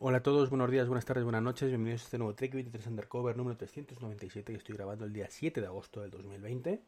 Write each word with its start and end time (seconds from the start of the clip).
Hola 0.00 0.18
a 0.18 0.22
todos, 0.22 0.48
buenos 0.48 0.70
días, 0.70 0.86
buenas 0.86 1.04
tardes, 1.04 1.24
buenas 1.24 1.42
noches, 1.42 1.70
bienvenidos 1.70 2.02
a 2.02 2.04
este 2.04 2.18
nuevo 2.18 2.32
Trek 2.32 2.54
23 2.54 2.86
Undercover 2.86 3.36
número 3.36 3.56
397 3.56 4.52
que 4.52 4.56
estoy 4.56 4.76
grabando 4.76 5.04
el 5.04 5.12
día 5.12 5.26
7 5.28 5.60
de 5.60 5.66
agosto 5.66 6.00
del 6.00 6.12
2020. 6.12 6.80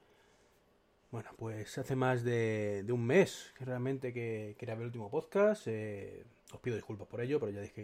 Bueno, 1.10 1.30
pues 1.36 1.76
hace 1.76 1.96
más 1.96 2.22
de, 2.22 2.86
un 2.88 3.04
mes 3.04 3.52
que 3.58 3.64
realmente 3.64 4.12
que, 4.12 4.54
que 4.56 4.64
grabé 4.64 4.82
el 4.82 4.86
último 4.86 5.10
podcast. 5.10 5.66
Eh, 5.66 6.22
os 6.52 6.60
pido 6.60 6.76
disculpas 6.76 7.08
por 7.08 7.20
ello, 7.20 7.40
pero 7.40 7.50
ya 7.50 7.60
dije 7.60 7.74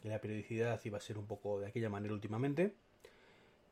que, 0.00 0.08
la 0.08 0.20
periodicidad 0.20 0.80
iba 0.84 0.98
a 0.98 1.00
ser 1.00 1.18
un 1.18 1.26
poco 1.26 1.58
de 1.58 1.66
aquella 1.66 1.90
manera 1.90 2.14
últimamente. 2.14 2.76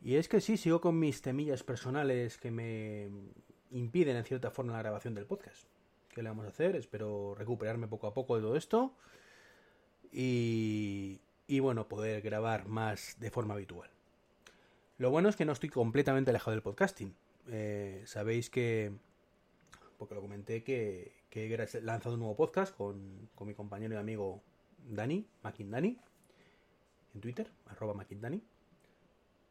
Y 0.03 0.17
es 0.17 0.27
que 0.27 0.41
sí, 0.41 0.57
sigo 0.57 0.81
con 0.81 0.99
mis 0.99 1.23
temillas 1.23 1.63
personales 1.63 2.37
que 2.37 2.51
me 2.51 3.11
impiden 3.71 4.17
en 4.17 4.25
cierta 4.25 4.51
forma 4.51 4.73
la 4.73 4.81
grabación 4.81 5.15
del 5.15 5.27
podcast. 5.27 5.69
¿Qué 6.09 6.21
le 6.21 6.31
vamos 6.31 6.47
a 6.47 6.49
hacer? 6.49 6.75
Espero 6.75 7.37
recuperarme 7.37 7.87
poco 7.87 8.09
a 8.09 8.13
poco 8.13 8.35
de 8.35 8.43
todo 8.43 8.57
esto 8.57 8.97
y, 10.13 11.21
bueno, 11.61 11.89
poder 11.89 12.23
grabar 12.23 12.67
más 12.69 13.17
de 13.21 13.31
forma 13.31 13.55
habitual. 13.55 13.91
Lo 14.99 15.11
bueno 15.11 15.29
es 15.29 15.37
que 15.37 15.45
no 15.45 15.53
estoy 15.53 15.69
completamente 15.69 16.31
alejado 16.31 16.53
del 16.53 16.63
podcasting. 16.63 17.15
Eh, 17.49 18.03
sabéis 18.07 18.51
que, 18.51 18.93
porque 19.99 20.15
lo 20.15 20.21
comenté, 20.21 20.63
que, 20.63 21.13
he 21.31 21.81
lanzado 21.83 22.15
un 22.15 22.21
nuevo 22.21 22.37
podcast 22.37 22.77
con, 22.77 23.29
mi 23.41 23.55
compañero 23.55 23.95
y 23.95 23.99
amigo 23.99 24.43
Dani, 24.89 25.27
Dani, 25.43 25.99
en 27.15 27.21
Twitter, 27.21 27.51
arroba 27.67 27.95
Makindani, 27.95 28.43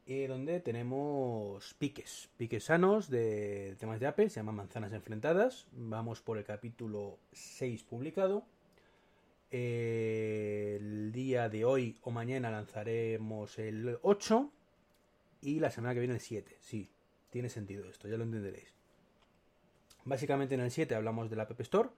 y 0.06 0.26
donde 0.28 0.60
tenemos 0.60 1.74
piques, 1.76 2.30
piques 2.38 2.64
sanos 2.64 3.10
de 3.10 3.76
temas 3.80 4.00
de 4.00 4.08
Apple, 4.08 4.30
se 4.30 4.40
llaman 4.40 4.56
Manzanas 4.56 4.94
Enfrentadas. 4.94 5.68
Vamos 5.72 6.22
por 6.22 6.38
el 6.38 6.46
capítulo 6.46 7.20
6 7.32 7.84
publicado 7.84 8.46
el 9.52 11.12
día 11.12 11.50
de 11.50 11.66
hoy 11.66 11.98
o 12.02 12.12
mañana 12.12 12.52
lanzaremos 12.52 13.58
el 13.58 13.98
8 14.02 14.52
y 15.42 15.60
la 15.60 15.72
semana 15.72 15.94
que 15.94 16.00
viene 16.02 16.16
el 16.16 16.20
7. 16.20 16.58
Sí, 16.60 16.90
tiene 17.30 17.50
sentido 17.50 17.90
esto, 17.90 18.08
ya 18.08 18.18
lo 18.18 18.24
entenderéis. 18.24 18.74
Básicamente 20.06 20.56
en 20.56 20.62
el 20.62 20.72
7 20.72 20.96
hablamos 20.96 21.30
de 21.30 21.36
la 21.36 21.44
App 21.44 21.60
Store, 21.62 21.90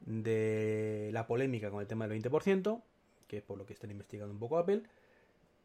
de 0.00 1.10
la 1.12 1.26
polémica 1.26 1.70
con 1.70 1.80
el 1.80 1.86
tema 1.86 2.06
del 2.06 2.22
20%, 2.22 2.82
que 3.26 3.38
es 3.38 3.42
por 3.42 3.58
lo 3.58 3.66
que 3.66 3.72
están 3.72 3.90
investigando 3.90 4.32
un 4.32 4.40
poco 4.40 4.58
Apple. 4.58 4.82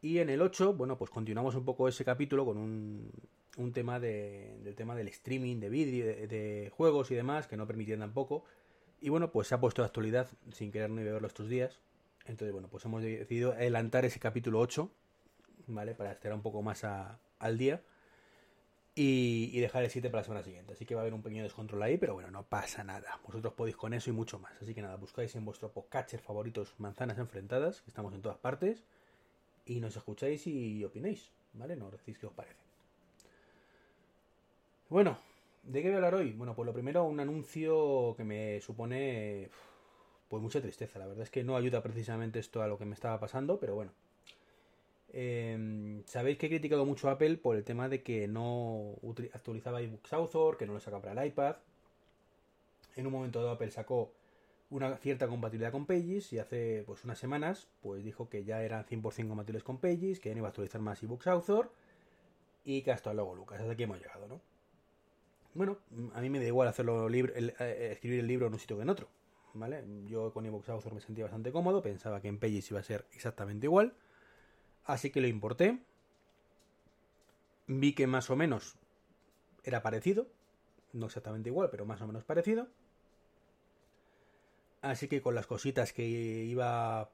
Y 0.02 0.18
en 0.18 0.30
el 0.30 0.40
8, 0.40 0.74
bueno, 0.74 0.96
pues 0.96 1.10
continuamos 1.10 1.54
un 1.54 1.64
poco 1.64 1.88
ese 1.88 2.04
capítulo 2.04 2.44
con 2.44 2.56
un, 2.56 3.10
un 3.56 3.72
tema 3.72 4.00
de, 4.00 4.58
del 4.62 4.74
tema 4.74 4.94
del 4.94 5.08
streaming 5.08 5.60
de 5.60 5.68
vídeo, 5.68 6.06
de, 6.06 6.26
de, 6.26 6.70
juegos 6.70 7.10
y 7.10 7.14
demás, 7.14 7.46
que 7.46 7.56
no 7.56 7.66
permitían 7.66 8.00
tampoco. 8.00 8.44
Y 9.00 9.08
bueno, 9.08 9.32
pues 9.32 9.48
se 9.48 9.54
ha 9.54 9.60
puesto 9.60 9.82
de 9.82 9.86
actualidad 9.86 10.28
sin 10.52 10.70
querer 10.70 10.90
ni 10.90 11.02
verlo 11.02 11.26
estos 11.26 11.48
días. 11.48 11.80
Entonces, 12.26 12.52
bueno, 12.52 12.68
pues 12.68 12.84
hemos 12.84 13.02
decidido 13.02 13.52
adelantar 13.52 14.04
ese 14.04 14.20
capítulo 14.20 14.60
8, 14.60 14.90
¿vale? 15.68 15.94
Para 15.94 16.12
estar 16.12 16.32
un 16.32 16.42
poco 16.42 16.62
más 16.62 16.84
al 16.84 17.58
día. 17.58 17.82
Y, 18.94 19.58
dejar 19.60 19.84
el 19.84 19.90
7 19.90 20.10
para 20.10 20.20
la 20.20 20.24
semana 20.24 20.42
siguiente. 20.42 20.74
Así 20.74 20.84
que 20.84 20.94
va 20.94 21.00
a 21.00 21.04
haber 21.04 21.14
un 21.14 21.22
pequeño 21.22 21.42
descontrol 21.42 21.82
ahí, 21.82 21.96
pero 21.96 22.12
bueno, 22.12 22.30
no 22.30 22.42
pasa 22.42 22.84
nada. 22.84 23.18
Vosotros 23.24 23.54
podéis 23.54 23.76
con 23.76 23.94
eso 23.94 24.10
y 24.10 24.12
mucho 24.12 24.38
más. 24.38 24.60
Así 24.60 24.74
que 24.74 24.82
nada, 24.82 24.96
buscáis 24.96 25.34
en 25.36 25.44
vuestro 25.46 25.72
podcatcher 25.72 26.20
favoritos 26.20 26.74
manzanas 26.78 27.18
enfrentadas, 27.18 27.80
que 27.80 27.88
estamos 27.88 28.12
en 28.12 28.20
todas 28.20 28.36
partes. 28.36 28.84
Y 29.64 29.80
nos 29.80 29.96
escucháis 29.96 30.46
y 30.46 30.84
opinéis, 30.84 31.30
¿vale? 31.54 31.76
Nos 31.76 31.92
decís 31.92 32.18
qué 32.18 32.26
os 32.26 32.32
parece. 32.32 32.60
Bueno, 34.90 35.18
¿De 35.62 35.82
qué 35.82 35.88
voy 35.88 35.94
a 35.94 35.96
hablar 35.96 36.14
hoy? 36.14 36.32
Bueno, 36.32 36.54
pues 36.54 36.66
lo 36.66 36.72
primero, 36.72 37.04
un 37.04 37.20
anuncio 37.20 38.14
que 38.16 38.24
me 38.24 38.60
supone 38.60 39.50
pues 40.28 40.42
mucha 40.42 40.60
tristeza. 40.60 40.98
La 40.98 41.06
verdad 41.06 41.24
es 41.24 41.30
que 41.30 41.44
no 41.44 41.56
ayuda 41.56 41.82
precisamente 41.82 42.38
esto 42.38 42.62
a 42.62 42.68
lo 42.68 42.78
que 42.78 42.86
me 42.86 42.94
estaba 42.94 43.20
pasando, 43.20 43.58
pero 43.58 43.74
bueno. 43.74 43.92
Em, 45.12 46.04
sabéis 46.06 46.38
que 46.38 46.46
he 46.46 46.48
criticado 46.48 46.86
mucho 46.86 47.10
Apple 47.10 47.36
por 47.38 47.56
el 47.56 47.64
tema 47.64 47.88
de 47.88 48.02
que 48.02 48.28
no 48.28 48.94
actualizaba 49.34 49.82
iBooks 49.82 50.12
Author, 50.12 50.56
que 50.56 50.66
no 50.66 50.72
lo 50.74 50.80
saca 50.80 51.00
para 51.00 51.20
el 51.22 51.28
iPad. 51.28 51.56
En 52.96 53.06
un 53.06 53.12
momento 53.12 53.40
dado 53.40 53.52
Apple 53.52 53.70
sacó 53.70 54.12
una 54.70 54.96
cierta 54.98 55.26
compatibilidad 55.28 55.72
con 55.72 55.86
Pages 55.86 56.32
y 56.32 56.38
hace 56.38 56.84
pues 56.86 57.04
unas 57.04 57.18
semanas 57.18 57.68
pues 57.82 58.04
dijo 58.04 58.28
que 58.28 58.44
ya 58.44 58.62
eran 58.62 58.84
100% 58.86 59.28
compatibles 59.28 59.64
con 59.64 59.78
Pages, 59.78 60.20
que 60.20 60.28
ya 60.28 60.34
no 60.34 60.38
iba 60.40 60.48
a 60.48 60.50
actualizar 60.50 60.80
más 60.80 61.02
iBooks 61.02 61.26
Author 61.26 61.72
y 62.64 62.82
que 62.82 62.92
hasta 62.92 63.12
luego 63.14 63.34
Lucas, 63.34 63.60
hasta 63.60 63.72
aquí 63.72 63.82
hemos 63.82 63.98
llegado, 63.98 64.28
¿no? 64.28 64.40
Bueno, 65.54 65.78
a 66.14 66.20
mí 66.20 66.30
me 66.30 66.38
da 66.38 66.46
igual 66.46 66.68
hacerlo 66.68 67.08
libre, 67.08 67.34
eh, 67.36 67.88
escribir 67.92 68.20
el 68.20 68.26
libro 68.26 68.46
en 68.46 68.52
un 68.52 68.58
sitio 68.58 68.76
que 68.76 68.82
en 68.82 68.90
otro. 68.90 69.08
¿Vale? 69.52 69.84
Yo 70.06 70.32
con 70.32 70.46
iVoox 70.46 70.68
Author 70.68 70.94
me 70.94 71.00
sentía 71.00 71.24
bastante 71.24 71.50
cómodo, 71.50 71.82
pensaba 71.82 72.20
que 72.20 72.28
en 72.28 72.38
Pages 72.38 72.70
iba 72.70 72.78
a 72.78 72.84
ser 72.84 73.06
exactamente 73.12 73.66
igual. 73.66 73.94
Así 74.84 75.10
que 75.10 75.20
lo 75.20 75.26
importé. 75.26 75.80
Vi 77.66 77.92
que 77.94 78.06
más 78.06 78.30
o 78.30 78.36
menos 78.36 78.76
era 79.64 79.82
parecido. 79.82 80.28
No 80.92 81.06
exactamente 81.06 81.48
igual, 81.48 81.68
pero 81.70 81.84
más 81.84 82.00
o 82.00 82.06
menos 82.06 82.24
parecido. 82.24 82.68
Así 84.82 85.08
que 85.08 85.20
con 85.20 85.34
las 85.34 85.46
cositas 85.46 85.92
que 85.92 86.04
iba 86.04 87.10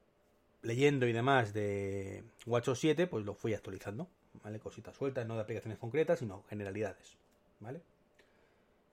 leyendo 0.62 1.06
y 1.06 1.12
demás 1.12 1.52
de 1.52 2.24
WatchOS 2.46 2.78
7, 2.78 3.06
pues 3.06 3.24
lo 3.24 3.34
fui 3.34 3.54
actualizando. 3.54 4.08
¿Vale? 4.44 4.60
Cositas 4.60 4.94
sueltas, 4.94 5.26
no 5.26 5.36
de 5.36 5.40
aplicaciones 5.40 5.78
concretas, 5.78 6.18
sino 6.18 6.44
generalidades. 6.48 7.16
¿Vale? 7.60 7.80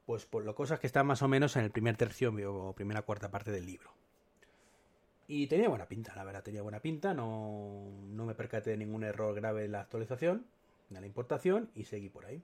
Pues 0.05 0.25
por 0.25 0.43
lo 0.43 0.55
cosas 0.55 0.79
que 0.79 0.87
están 0.87 1.07
más 1.07 1.21
o 1.21 1.27
menos 1.27 1.55
en 1.55 1.63
el 1.63 1.71
primer 1.71 1.97
tercio 1.97 2.33
o 2.49 2.73
primera 2.73 3.03
cuarta 3.03 3.31
parte 3.31 3.51
del 3.51 3.65
libro. 3.65 3.91
Y 5.27 5.47
tenía 5.47 5.69
buena 5.69 5.87
pinta, 5.87 6.13
la 6.15 6.25
verdad, 6.25 6.43
tenía 6.43 6.61
buena 6.61 6.81
pinta, 6.81 7.13
no, 7.13 7.87
no 8.09 8.25
me 8.25 8.35
percaté 8.35 8.71
de 8.71 8.77
ningún 8.77 9.03
error 9.03 9.33
grave 9.33 9.65
en 9.65 9.71
la 9.71 9.81
actualización, 9.81 10.45
de 10.89 10.99
la 10.99 11.07
importación, 11.07 11.71
y 11.75 11.85
seguí 11.85 12.09
por 12.09 12.25
ahí. 12.25 12.43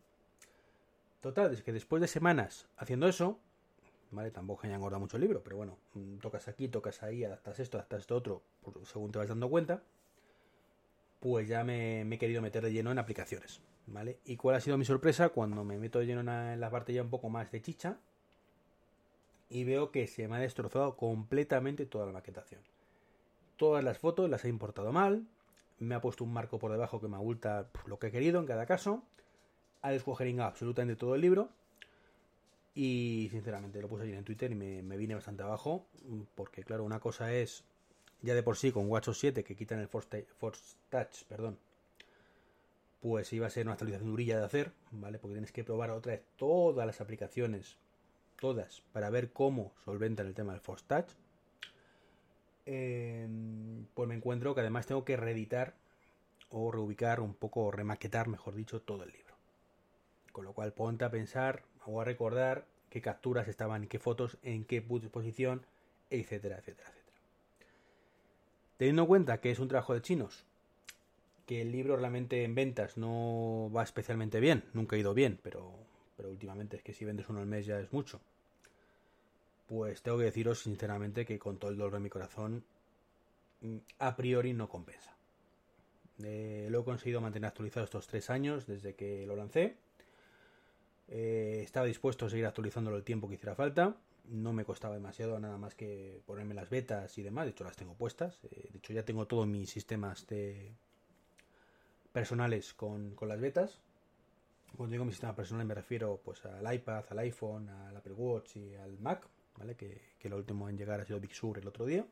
Total, 1.20 1.53
es 1.53 1.62
que 1.62 1.74
después 1.74 2.02
de 2.02 2.08
semanas 2.08 2.70
haciendo 2.78 3.08
eso, 3.09 3.38
¿vale? 4.12 4.31
Tampoco 4.31 4.66
haya 4.66 4.76
engordado 4.76 5.02
mucho 5.02 5.18
el 5.18 5.22
libro, 5.22 5.44
pero 5.44 5.58
bueno, 5.58 5.78
mm, 5.94 6.20
tocas 6.20 6.47
aquí, 6.47 6.70
tocas 6.70 7.03
ahí, 7.03 7.26
adaptas 7.26 7.59
esto, 7.59 7.78
adaptas 7.78 8.02
esto 8.02 8.16
otro, 8.16 8.44
según 8.86 9.12
te 9.12 9.20
vas 9.20 9.28
dando 9.28 9.50
cuenta, 9.50 9.84
pues 11.20 11.50
ya 11.50 11.66
me 11.66 12.02
he 12.02 12.18
querido 12.18 12.41
meter 12.41 12.64
de 12.64 12.72
lleno 12.72 12.91
en 12.91 13.00
aplicaciones. 13.00 13.62
¿Y 14.26 14.38
cuál 14.38 14.56
ha 14.56 14.62
sido 14.62 14.78
mi 14.78 14.86
sorpresa? 14.86 15.30
Cuando 15.30 15.64
me 15.64 15.78
meto 15.78 16.02
lleno 16.02 16.22
en 16.22 16.60
la 16.60 16.70
parte 16.70 16.94
ya 16.94 17.02
un 17.02 17.10
poco 17.10 17.30
más 17.30 17.52
de 17.52 17.62
chicha 17.62 17.98
y 19.50 19.64
veo 19.64 19.92
que 19.92 20.08
se 20.08 20.28
me 20.28 20.36
ha 20.36 20.40
destrozado 20.40 20.96
completamente 20.96 21.86
toda 21.86 22.06
la 22.06 22.12
maquetación. 22.12 22.62
Todas 23.58 23.84
las 23.84 23.98
fotos 23.98 24.30
las 24.30 24.46
he 24.46 24.50
importado 24.50 24.92
mal, 24.92 25.28
me 25.80 25.96
ha 25.96 26.02
puesto 26.02 26.24
un 26.24 26.32
marco 26.32 26.60
por 26.60 26.72
debajo 26.72 27.02
que 27.02 27.08
me 27.08 27.18
abulta 27.18 27.70
lo 27.88 28.00
que 28.00 28.08
he 28.08 28.12
querido 28.12 28.40
en 28.40 28.46
cada 28.46 28.66
caso, 28.66 29.04
ha 29.82 29.92
descuajeringado 29.92 30.50
absolutamente 30.50 30.96
todo 30.96 31.16
el 31.16 31.22
libro 31.22 31.50
y 32.76 33.28
sinceramente 33.32 33.82
lo 33.82 33.88
puse 33.88 34.04
ayer 34.04 34.16
en 34.16 34.24
Twitter 34.24 34.52
y 34.52 34.56
me, 34.56 34.98
vine 34.98 35.16
bastante 35.16 35.44
abajo 35.44 35.88
porque 36.36 36.64
claro, 36.64 36.84
una 36.84 37.00
cosa 37.00 37.34
es 37.34 37.64
ya 38.22 38.36
de 38.36 38.44
por 38.44 38.56
sí 38.58 38.72
con 38.72 38.90
WatchOS 38.90 39.20
7 39.20 39.44
que 39.44 39.56
quitan 39.56 39.80
el 39.80 39.88
Force, 39.88 40.26
Force 40.38 40.76
Touch, 40.90 41.24
perdón, 41.28 41.58
pues 43.02 43.32
iba 43.34 43.48
a 43.48 43.50
ser 43.50 43.66
una 43.66 43.74
actualización 43.74 44.10
durilla 44.10 44.38
de 44.38 44.46
hacer, 44.46 44.72
¿vale? 44.92 45.20
Porque 45.20 45.36
tienes 45.36 45.52
que 45.52 45.64
probar 45.64 45.92
otra 45.92 46.14
vez 46.14 46.24
todas 46.36 46.86
las 46.86 47.02
aplicaciones, 47.02 47.78
todas, 48.40 48.82
para 48.92 49.10
ver 49.10 49.32
cómo 49.32 49.74
solventan 49.86 50.28
el 50.28 50.34
tema 50.34 50.52
del 50.54 50.62
Force 50.62 50.86
Touch. 50.88 51.09
Em, 52.66 53.86
pues 53.94 54.08
me 54.08 54.16
encuentro 54.16 54.54
que 54.54 54.62
además 54.62 54.86
tengo 54.86 55.06
que 55.06 55.18
reeditar 55.18 55.76
o 56.50 56.72
reubicar 56.72 57.20
un 57.20 57.34
poco, 57.34 57.62
o 57.66 57.72
remaquetar, 57.72 58.28
mejor 58.28 58.56
dicho, 58.56 58.82
todo 58.82 59.04
el 59.04 59.12
libro. 59.12 59.34
Con 60.32 60.46
lo 60.46 60.54
cual 60.54 60.74
ponte 60.74 61.06
a 61.06 61.12
pensar 61.12 61.64
o 61.86 62.02
a 62.02 62.06
recordar 62.06 62.66
qué 62.90 63.02
capturas 63.02 63.48
estaban, 63.48 63.88
qué 63.88 64.00
fotos, 64.00 64.38
en 64.44 64.66
qué 64.66 64.82
posición, 64.82 65.66
etcétera, 66.09 66.58
etcétera, 66.58 66.90
etcétera. 66.90 67.18
Teniendo 68.78 69.04
en 69.04 69.08
cuenta 69.08 69.41
que 69.41 69.52
es 69.52 69.59
un 69.59 69.68
trabajo 69.68 69.94
de 69.94 70.02
chinos, 70.02 70.46
que 71.49 71.63
el 71.63 71.72
libro 71.72 71.97
realmente 71.97 72.43
en 72.43 72.53
ventas 72.53 72.96
no 72.96 73.72
va 73.75 73.81
especialmente 73.81 74.40
bien, 74.40 74.66
nunca 74.73 74.96
ha 74.96 74.99
ido 74.99 75.16
bien, 75.16 75.40
pero, 75.41 75.73
pero 76.16 76.29
últimamente 76.29 76.78
es 76.78 76.84
que 76.84 76.93
si 76.93 77.05
vendes 77.05 77.28
uno 77.28 77.40
al 77.40 77.47
mes 77.47 77.66
ya 77.66 77.79
es 77.79 77.91
mucho. 77.91 78.22
Pues 79.66 80.03
tengo 80.03 80.19
que 80.19 80.25
deciros 80.25 80.61
sinceramente 80.61 81.25
que 81.25 81.40
con 81.40 81.57
todo 81.57 81.72
el 81.72 81.78
dolor 81.78 81.93
de 81.93 82.01
mi 82.01 82.09
corazón, 82.11 82.63
mm, 83.61 83.78
a 83.97 84.16
priori 84.16 84.53
no 84.53 84.69
compensa. 84.69 85.11
Eh, 86.23 86.67
lo 86.69 86.81
he 86.81 86.84
conseguido 86.84 87.19
mantener 87.19 87.47
actualizado 87.47 87.84
estos 87.84 88.05
tres 88.05 88.29
años 88.29 88.67
desde 88.67 88.93
que 88.93 89.25
lo 89.25 89.35
lancé. 89.35 89.75
Eh, 91.07 91.61
estaba 91.63 91.87
dispuesto 91.87 92.28
a 92.28 92.29
seguir 92.29 92.46
actualizándolo 92.46 92.96
el 92.96 93.03
tiempo 93.03 93.28
que 93.28 93.34
hiciera 93.34 93.55
falta. 93.55 93.97
No 94.25 94.53
me 94.53 94.66
costaba 94.66 94.93
demasiado 94.93 95.40
nada 95.40 95.57
más 95.57 95.73
que 95.73 96.22
ponerme 96.28 96.53
las 96.53 96.69
betas 96.69 97.17
y 97.17 97.23
demás. 97.23 97.46
De 97.46 97.51
hecho, 97.53 97.63
las 97.63 97.75
tengo 97.75 97.96
puestas. 97.96 98.37
Eh, 98.51 98.69
de 98.72 98.78
hecho, 98.78 98.93
ya 98.93 99.03
tengo 99.03 99.25
todos 99.25 99.47
mis 99.47 99.72
sistemas 99.72 100.28
de, 100.28 100.75
personales 102.20 102.74
con, 102.74 103.16
las 103.22 103.40
betas. 103.40 103.80
Cuando 104.76 104.92
digo 104.92 105.06
mi 105.06 105.12
sistema 105.12 105.34
personal 105.34 105.66
me 105.66 105.74
refiero 105.74 106.20
pues 106.24 106.44
al 106.46 106.74
iPad, 106.74 107.06
al 107.10 107.20
iPhone, 107.20 107.70
al 107.70 107.96
Apple 107.96 108.12
Watch 108.12 108.58
y 108.58 108.76
al 108.76 109.00
Mac, 109.00 109.26
¿vale? 109.58 109.76
Que, 109.76 110.02
que 110.20 110.28
lo 110.28 110.36
último 110.36 110.68
en 110.68 110.78
llegar 110.78 111.00
ha 111.00 111.06
sido 111.06 111.22
Big 111.22 111.34
Sur 111.34 111.58
el 111.58 111.68
otro 111.68 111.86
día. 111.86 112.06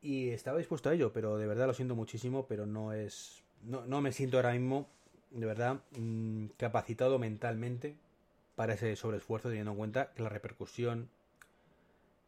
Y 0.00 0.30
estaba 0.30 0.58
dispuesto 0.58 0.90
a 0.90 0.94
ello, 0.94 1.12
pero 1.12 1.38
de 1.38 1.46
verdad 1.46 1.68
lo 1.68 1.74
siento 1.74 1.94
muchísimo, 1.94 2.46
pero 2.48 2.66
no 2.66 2.92
es... 2.92 3.44
No, 3.62 3.86
no 3.86 4.00
me 4.00 4.10
siento 4.10 4.38
ahora 4.38 4.50
mismo, 4.50 4.88
de 5.30 5.46
verdad, 5.46 5.80
mm, 5.96 6.46
capacitado 6.56 7.20
mentalmente 7.20 7.94
para 8.56 8.74
ese 8.74 8.96
sobreesfuerzo, 8.96 9.50
teniendo 9.50 9.70
en 9.70 9.76
cuenta 9.76 10.12
que 10.14 10.24
la 10.24 10.30
repercusión, 10.30 11.08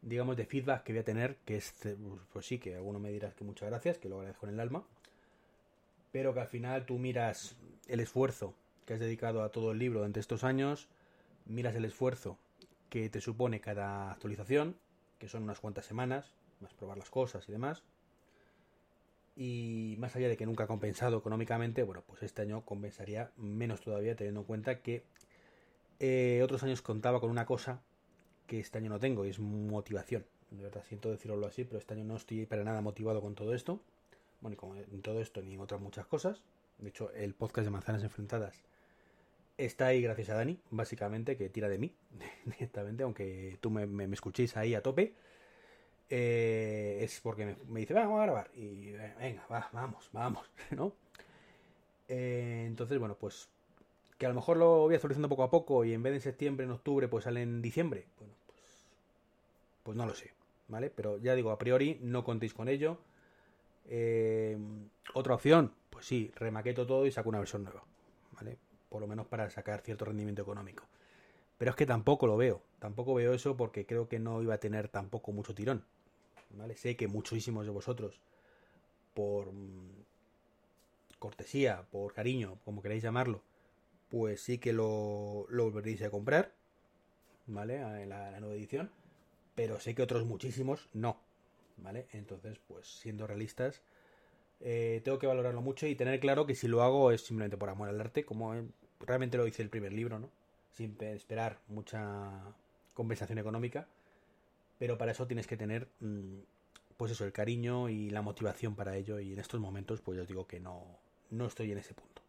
digamos, 0.01 0.37
de 0.37 0.45
feedback 0.45 0.83
que 0.83 0.93
voy 0.93 1.01
a 1.01 1.03
tener, 1.03 1.35
que 1.43 1.57
es, 1.57 1.73
pues 2.31 2.45
sí, 2.45 2.57
que 2.57 2.75
alguno 2.75 2.99
me 2.99 3.11
dirás 3.11 3.35
que 3.35 3.43
muchas 3.43 3.67
gracias, 3.67 3.97
que 3.97 4.07
lo 4.07 4.15
agradezco 4.15 4.47
en 4.47 4.53
el 4.53 4.61
alma, 4.61 4.85
pero 6.15 6.33
que 6.33 6.39
al 6.39 6.47
final 6.47 6.85
tú 6.85 6.97
miras 6.97 7.57
el 7.89 7.99
esfuerzo 7.99 8.53
que 8.85 8.93
has 8.93 9.01
dedicado 9.01 9.43
a 9.43 9.49
todo 9.51 9.73
el 9.73 9.79
libro 9.79 9.99
durante 9.99 10.21
estos 10.21 10.45
años, 10.45 10.87
miras 11.45 11.75
el 11.75 11.83
esfuerzo 11.83 12.37
que 12.87 13.09
te 13.09 13.19
supone 13.19 13.59
cada 13.59 14.13
actualización, 14.13 14.77
que 15.19 15.27
son 15.27 15.43
unas 15.43 15.59
cuantas 15.59 15.85
semanas, 15.85 16.31
más 16.61 16.73
probar 16.73 16.97
las 16.97 17.09
cosas 17.09 17.49
y 17.49 17.51
demás. 17.51 17.83
Y 19.35 19.95
más 19.99 20.15
allá 20.15 20.29
de 20.29 20.37
que 20.37 20.45
nunca 20.45 20.63
ha 20.63 20.67
compensado 20.67 21.17
económicamente, 21.17 21.83
bueno, 21.83 22.01
pues 22.07 22.23
este 22.23 22.43
año 22.43 22.63
compensaría 22.63 23.31
menos 23.35 23.81
todavía, 23.81 24.15
teniendo 24.15 24.39
en 24.39 24.45
cuenta 24.45 24.79
que 24.79 25.03
eh, 25.99 26.39
otros 26.45 26.63
años 26.63 26.81
contaba 26.81 27.19
con 27.19 27.29
una 27.29 27.45
cosa 27.45 27.81
que 28.47 28.61
este 28.61 28.77
año 28.77 28.89
no 28.89 29.01
tengo, 29.01 29.25
y 29.25 29.31
es 29.31 29.39
motivación. 29.39 30.25
De 30.49 30.63
verdad, 30.63 30.85
siento 30.87 31.11
decirlo 31.11 31.45
así, 31.45 31.65
pero 31.65 31.77
este 31.77 31.93
año 31.93 32.05
no 32.05 32.15
estoy 32.15 32.45
para 32.45 32.63
nada 32.63 32.79
motivado 32.79 33.19
con 33.19 33.35
todo 33.35 33.53
esto. 33.53 33.81
Bueno, 34.45 34.53
y 34.53 34.57
con 34.57 34.77
en 34.77 35.01
todo 35.01 35.21
esto 35.21 35.41
ni 35.41 35.55
en 35.55 35.59
otras 35.59 35.81
muchas 35.81 36.05
cosas. 36.05 36.39
De 36.77 36.89
hecho, 36.89 37.09
el 37.13 37.33
podcast 37.33 37.65
de 37.65 37.71
Manzanas 37.71 38.03
Enfrentadas 38.03 38.61
está 39.57 39.87
ahí 39.87 40.03
gracias 40.03 40.29
a 40.29 40.35
Dani, 40.35 40.59
básicamente, 40.69 41.35
que 41.35 41.49
tira 41.49 41.67
de 41.67 41.79
mí 41.79 41.95
directamente, 42.45 43.01
aunque 43.01 43.57
tú 43.59 43.71
me, 43.71 43.87
me, 43.87 44.03
escuchéis 44.13 44.55
ahí 44.55 44.75
a 44.75 44.83
tope. 44.83 45.15
Eh, 46.11 46.99
es 47.01 47.21
porque 47.21 47.57
me, 47.67 47.79
dice, 47.79 47.95
vamos 47.95 48.19
a 48.19 48.25
grabar. 48.25 48.51
Y 48.53 48.91
venga, 48.91 49.47
va, 49.51 49.67
vamos, 49.73 50.11
vamos, 50.13 50.47
¿no? 50.69 50.93
Eh, 52.07 52.65
entonces, 52.67 52.99
bueno, 52.99 53.17
pues 53.19 53.49
que 54.19 54.27
a 54.27 54.29
lo 54.29 54.35
mejor 54.35 54.57
lo 54.57 54.81
voy 54.81 54.93
actualizando 54.93 55.27
poco 55.27 55.41
a 55.41 55.49
poco 55.49 55.85
y 55.85 55.93
en 55.93 56.03
vez 56.03 56.11
de 56.11 56.17
en 56.17 56.21
septiembre, 56.21 56.65
en 56.65 56.71
octubre, 56.71 57.07
pues 57.07 57.23
sale 57.23 57.41
en 57.41 57.63
diciembre. 57.63 58.05
Bueno, 58.19 58.35
pues, 58.45 58.85
pues 59.81 59.97
no 59.97 60.05
lo 60.05 60.13
sé, 60.13 60.33
¿vale? 60.67 60.91
Pero 60.91 61.17
ya 61.17 61.33
digo, 61.33 61.49
a 61.49 61.57
priori 61.57 61.97
no 62.03 62.23
contéis 62.23 62.53
con 62.53 62.69
ello. 62.69 62.99
Eh, 63.87 64.57
otra 65.13 65.35
opción, 65.35 65.73
pues 65.89 66.05
sí, 66.05 66.31
remaqueto 66.35 66.85
todo 66.85 67.05
y 67.05 67.11
saco 67.11 67.29
una 67.29 67.39
versión 67.39 67.63
nueva, 67.63 67.83
¿vale? 68.33 68.57
por 68.89 69.01
lo 69.01 69.07
menos 69.07 69.27
para 69.27 69.49
sacar 69.49 69.81
cierto 69.81 70.05
rendimiento 70.05 70.41
económico. 70.41 70.85
Pero 71.57 71.71
es 71.71 71.77
que 71.77 71.85
tampoco 71.85 72.27
lo 72.27 72.37
veo, 72.37 72.61
tampoco 72.79 73.13
veo 73.13 73.33
eso 73.33 73.55
porque 73.55 73.85
creo 73.85 74.07
que 74.07 74.19
no 74.19 74.41
iba 74.41 74.53
a 74.55 74.59
tener 74.59 74.87
tampoco 74.89 75.31
mucho 75.31 75.53
tirón. 75.55 75.85
¿vale? 76.51 76.75
Sé 76.75 76.95
que 76.95 77.07
muchísimos 77.07 77.65
de 77.65 77.71
vosotros, 77.71 78.19
por 79.13 79.51
mm, 79.51 80.03
cortesía, 81.19 81.85
por 81.91 82.13
cariño, 82.13 82.57
como 82.65 82.81
queráis 82.81 83.03
llamarlo, 83.03 83.41
pues 84.09 84.41
sí 84.41 84.57
que 84.57 84.73
lo, 84.73 85.45
lo 85.49 85.65
volveréis 85.65 86.01
a 86.03 86.09
comprar, 86.09 86.53
¿vale? 87.47 87.77
En 88.01 88.09
la, 88.09 88.39
nueva 88.39 88.55
edición, 88.55 88.91
pero 89.55 89.79
sé 89.79 89.95
que 89.95 90.01
otros 90.01 90.25
muchísimos 90.25 90.89
no, 90.93 91.17
¿vale? 91.77 92.07
Entonces, 92.11 92.59
pues 92.67 92.87
siendo 92.87 93.27
realistas, 93.27 93.81
eh, 94.61 95.01
tengo 95.03 95.19
que 95.19 95.27
valorarlo 95.27 95.61
mucho 95.61 95.87
y 95.87 95.95
tener 95.95 96.19
claro 96.19 96.45
que 96.45 96.55
si 96.55 96.67
lo 96.67 96.81
hago 96.81 97.11
es 97.11 97.21
simplemente 97.21 97.57
por 97.57 97.69
amor 97.69 97.89
al 97.89 97.99
arte, 97.99 98.25
como 98.25 98.53
realmente 98.99 99.37
lo 99.37 99.47
hice 99.47 99.61
el 99.61 99.69
primer 99.69 99.93
libro, 99.93 100.19
¿no? 100.19 100.29
Sin 100.71 100.95
esperar 101.03 101.59
mucha 101.67 102.41
compensación 102.93 103.37
económica. 103.39 103.87
Pero 104.79 104.97
para 104.97 105.11
eso 105.11 105.27
tienes 105.27 105.47
que 105.47 105.57
tener, 105.57 105.87
mm, 105.99 106.39
pues 106.97 107.11
eso, 107.11 107.25
el 107.25 107.31
cariño 107.31 107.89
y 107.89 108.09
la 108.09 108.21
motivación 108.21 108.75
para 108.75 108.95
ello. 108.97 109.19
Y 109.19 109.33
en 109.33 109.39
estos 109.39 109.59
momentos, 109.59 110.01
pues 110.01 110.17
yo 110.17 110.25
digo 110.25 110.47
que 110.47 110.59
no, 110.59 110.83
no 111.29 111.45
estoy 111.45 111.71
en 111.71 111.77
ese 111.77 111.93
punto. 111.93 112.21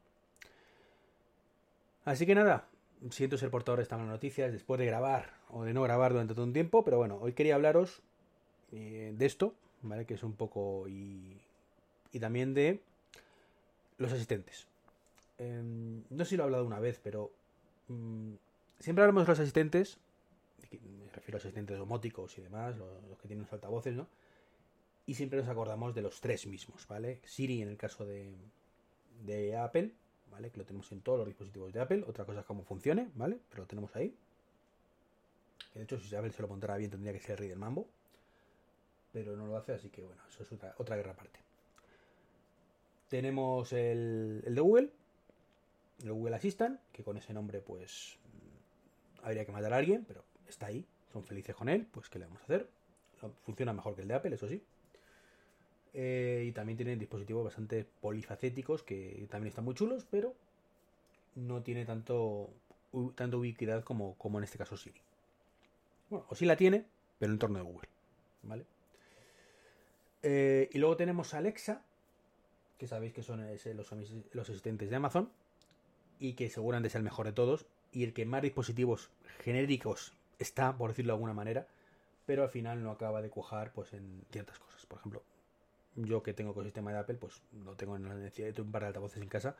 Así 2.04 2.24
que 2.24 2.34
nada, 2.36 2.68
siento 3.10 3.36
ser 3.36 3.50
portador 3.50 3.78
de 3.78 3.82
estas 3.84 3.98
malas 3.98 4.12
noticias 4.12 4.52
después 4.52 4.78
de 4.78 4.86
grabar 4.86 5.34
o 5.48 5.64
de 5.64 5.74
no 5.74 5.82
grabar 5.82 6.12
durante 6.12 6.34
todo 6.34 6.44
un 6.44 6.52
tiempo. 6.52 6.84
Pero 6.84 6.98
bueno, 6.98 7.18
hoy 7.20 7.32
quería 7.32 7.56
hablaros 7.56 8.02
eh, 8.76 9.14
de 9.16 9.26
esto, 9.26 9.54
¿vale? 9.82 10.04
Que 10.04 10.14
es 10.14 10.22
un 10.22 10.34
poco 10.34 10.86
y, 10.86 11.40
y 12.12 12.20
también 12.20 12.52
de 12.52 12.80
los 13.96 14.12
asistentes. 14.12 14.66
Em, 15.38 16.02
no 16.10 16.24
sé 16.24 16.30
si 16.30 16.36
lo 16.36 16.42
he 16.42 16.46
hablado 16.46 16.66
una 16.66 16.78
vez, 16.78 17.00
pero 17.02 17.30
mm, 17.88 18.34
siempre 18.78 19.02
hablamos 19.02 19.24
de 19.24 19.32
los 19.32 19.40
asistentes, 19.40 19.98
me 20.70 21.10
refiero 21.12 21.36
a 21.36 21.40
asistentes 21.40 21.78
domóticos 21.78 22.36
y 22.38 22.42
demás, 22.42 22.76
los, 22.76 23.18
que 23.18 23.28
tienen 23.28 23.44
los 23.44 23.52
altavoces, 23.52 23.94
¿no? 23.94 24.06
Y 25.06 25.14
siempre 25.14 25.38
nos 25.38 25.48
acordamos 25.48 25.94
de 25.94 26.02
los 26.02 26.20
tres 26.20 26.46
mismos, 26.46 26.86
¿vale? 26.86 27.20
Siri 27.24 27.62
en 27.62 27.68
el 27.68 27.76
caso 27.76 28.04
de, 28.04 28.34
de 29.24 29.56
Apple, 29.56 29.92
¿vale? 30.30 30.50
Que 30.50 30.58
lo 30.58 30.64
tenemos 30.64 30.90
en 30.92 31.00
todos 31.00 31.18
los 31.18 31.28
dispositivos 31.28 31.72
de 31.72 31.80
Apple. 31.80 32.04
Otra 32.06 32.24
cosa 32.24 32.40
es 32.40 32.46
cómo 32.46 32.64
funcione, 32.64 33.08
¿vale? 33.14 33.38
Pero 33.48 33.62
lo 33.62 33.66
tenemos 33.68 33.94
ahí. 33.94 34.14
Que 35.72 35.78
de 35.78 35.84
hecho, 35.84 35.98
si 36.00 36.14
Apple 36.14 36.32
se 36.32 36.42
lo 36.42 36.48
montara 36.48 36.76
bien, 36.76 36.90
tendría 36.90 37.12
que 37.12 37.20
ser 37.20 37.40
el 37.40 37.48
del 37.48 37.58
mambo. 37.58 37.86
Pero 39.16 39.34
no 39.34 39.46
lo 39.46 39.56
hace, 39.56 39.72
así 39.72 39.88
que 39.88 40.02
bueno, 40.02 40.20
eso 40.28 40.42
es 40.42 40.52
otra, 40.52 40.94
guerra 40.94 41.12
aparte. 41.12 41.40
Tenemos 43.08 43.72
el, 43.72 44.42
de 44.44 44.60
Google, 44.60 44.90
el 46.02 46.12
Google 46.12 46.36
Assistant, 46.36 46.78
que 46.92 47.02
con 47.02 47.16
ese 47.16 47.32
nombre 47.32 47.62
pues 47.62 48.18
habría 49.22 49.46
que 49.46 49.52
matar 49.52 49.72
a 49.72 49.78
alguien, 49.78 50.04
pero 50.06 50.22
está 50.46 50.66
ahí, 50.66 50.84
son 51.14 51.24
felices 51.24 51.56
con 51.56 51.70
él, 51.70 51.86
pues 51.90 52.10
¿qué 52.10 52.18
le 52.18 52.26
vamos 52.26 52.42
a 52.42 52.44
hacer? 52.44 52.68
Funciona 53.46 53.72
mejor 53.72 53.94
que 53.94 54.02
el 54.02 54.08
de 54.08 54.14
Apple, 54.16 54.34
eso 54.34 54.48
sí. 54.48 54.62
Eh, 55.94 56.44
y 56.48 56.52
también 56.52 56.76
tienen 56.76 56.98
dispositivos 56.98 57.42
bastante 57.42 57.86
polifacéticos 58.02 58.82
que 58.82 59.26
también 59.30 59.48
están 59.48 59.64
muy 59.64 59.74
chulos, 59.74 60.06
pero 60.10 60.34
no 61.36 61.62
tiene 61.62 61.86
tanto, 61.86 62.50
tanto 63.14 63.38
ubiquidad 63.38 63.82
como, 63.82 64.14
como 64.18 64.36
en 64.36 64.44
este 64.44 64.58
caso 64.58 64.76
Siri. 64.76 65.00
Bueno, 66.10 66.26
o 66.28 66.34
sí 66.34 66.44
la 66.44 66.56
tiene, 66.56 66.84
pero 67.18 67.30
en 67.30 67.36
entorno 67.36 67.60
de 67.60 67.64
Google. 67.64 67.88
¿Vale? 68.42 68.75
Eh, 70.28 70.70
y 70.72 70.78
luego 70.78 70.96
tenemos 70.96 71.34
Alexa, 71.34 71.82
que 72.78 72.88
sabéis 72.88 73.12
que 73.12 73.22
son 73.22 73.46
los, 73.46 73.94
los 74.32 74.50
asistentes 74.50 74.90
de 74.90 74.96
Amazon 74.96 75.30
y 76.18 76.32
que 76.32 76.50
seguramente 76.50 76.88
es 76.88 76.96
el 76.96 77.04
mejor 77.04 77.26
de 77.26 77.32
todos 77.32 77.64
y 77.92 78.02
el 78.02 78.12
que 78.12 78.26
más 78.26 78.42
dispositivos 78.42 79.08
genéricos 79.44 80.14
está, 80.40 80.76
por 80.76 80.90
decirlo 80.90 81.12
de 81.12 81.18
alguna 81.18 81.32
manera, 81.32 81.68
pero 82.26 82.42
al 82.42 82.48
final 82.48 82.82
no 82.82 82.90
acaba 82.90 83.22
de 83.22 83.30
cuajar 83.30 83.70
pues 83.72 83.92
en 83.92 84.24
ciertas 84.32 84.58
cosas. 84.58 84.84
Por 84.86 84.98
ejemplo, 84.98 85.22
yo 85.94 86.24
que 86.24 86.34
tengo 86.34 86.50
ecosistema 86.50 86.90
de 86.90 86.98
Apple, 86.98 87.18
pues 87.20 87.40
lo 87.64 87.76
tengo 87.76 87.94
en 87.94 88.08
la 88.08 88.16
necesidad 88.16 88.52
de 88.52 88.62
un 88.62 88.72
par 88.72 88.82
de 88.82 88.88
altavoces 88.88 89.22
en 89.22 89.28
casa, 89.28 89.54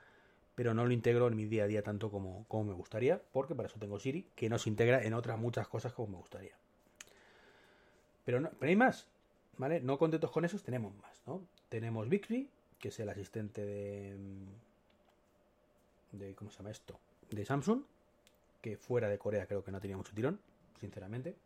pero 0.57 0.75
no 0.75 0.85
lo 0.85 0.91
integro 0.91 1.29
en 1.29 1.37
mi 1.37 1.45
día 1.45 1.63
a 1.63 1.69
día 1.69 1.85
tanto 1.85 2.11
como, 2.11 2.45
como 2.49 2.65
me 2.65 2.75
gustaría, 2.75 3.23
porque 3.33 3.55
para 3.55 3.69
eso 3.69 3.79
tengo 3.79 4.01
Siri, 4.01 4.27
que 4.35 4.49
no 4.49 4.59
se 4.59 4.69
integra 4.69 5.05
en 5.05 5.15
otras 5.15 5.39
muchas 5.39 5.69
cosas 5.69 5.93
como 5.93 6.09
me 6.09 6.17
gustaría. 6.17 6.57
Pero, 8.25 8.41
no, 8.41 8.51
pero 8.59 8.71
hay 8.71 8.75
más, 8.75 9.07
¿vale? 9.59 9.81
No 9.81 9.99
contentos 9.99 10.31
con 10.31 10.45
esos, 10.45 10.63
tenemos 10.63 10.95
más, 10.97 11.23
¿no? 11.27 11.47
Tenemos 11.69 12.09
Bixby, 12.09 12.49
que 12.79 12.89
es 12.89 13.01
el 13.01 13.09
asistente 13.09 13.65
de, 13.65 14.17
de 16.13 16.35
¿cómo 16.35 16.51
se 16.51 16.59
llama 16.59 16.71
esto? 16.71 16.99
De 17.31 17.45
Samsung, 17.45 17.83
que 18.61 18.77
fuera 18.77 19.09
de 19.09 19.19
Corea 19.19 19.47
creo 19.47 19.65
que 19.65 19.73
no 19.73 19.81
tenía 19.81 19.97
mucho 19.97 20.13
tirón, 20.15 20.41
sinceramente. 20.81 21.37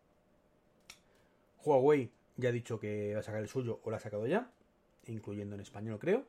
Huawei 1.64 2.11
ya 2.37 2.49
ha 2.49 2.52
dicho 2.52 2.81
que 2.81 3.14
va 3.14 3.21
a 3.21 3.23
sacar 3.23 3.40
el 3.40 3.49
suyo 3.49 3.81
o 3.85 3.90
lo 3.90 3.97
ha 3.97 4.00
sacado 4.00 4.26
ya, 4.26 4.50
incluyendo 5.07 5.55
en 5.55 5.61
español 5.61 5.99
creo. 5.99 6.25